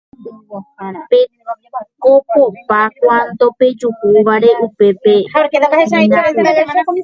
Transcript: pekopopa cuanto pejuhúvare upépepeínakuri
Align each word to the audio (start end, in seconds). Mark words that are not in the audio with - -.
pekopopa 1.09 2.81
cuanto 2.99 3.45
pejuhúvare 3.59 4.49
upépepeínakuri 4.65 6.99